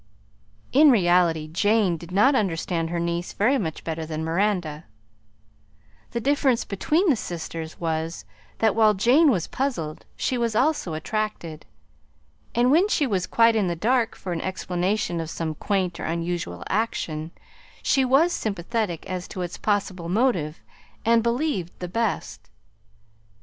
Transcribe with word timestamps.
In 0.71 0.89
reality 0.89 1.47
Jane 1.47 1.95
did 1.95 2.11
not 2.11 2.33
understand 2.33 2.89
her 2.89 2.99
niece 2.99 3.33
very 3.33 3.59
much 3.59 3.83
better 3.83 4.03
than 4.03 4.23
Miranda; 4.23 4.85
the 6.09 6.19
difference 6.19 6.65
between 6.65 7.07
the 7.11 7.15
sisters 7.15 7.79
was, 7.79 8.25
that 8.57 8.73
while 8.73 8.95
Jane 8.95 9.29
was 9.29 9.45
puzzled, 9.45 10.05
she 10.17 10.39
was 10.39 10.55
also 10.55 10.95
attracted, 10.95 11.67
and 12.55 12.71
when 12.71 12.87
she 12.87 13.05
was 13.05 13.27
quite 13.27 13.55
in 13.55 13.67
the 13.67 13.75
dark 13.75 14.15
for 14.15 14.31
an 14.33 14.41
explanation 14.41 15.21
of 15.21 15.29
some 15.29 15.53
quaint 15.53 15.99
or 15.99 16.05
unusual 16.05 16.63
action 16.67 17.29
she 17.83 18.03
was 18.03 18.33
sympathetic 18.33 19.07
as 19.07 19.27
to 19.27 19.43
its 19.43 19.59
possible 19.59 20.09
motive 20.09 20.61
and 21.05 21.21
believed 21.21 21.77
the 21.77 21.87
best. 21.87 22.49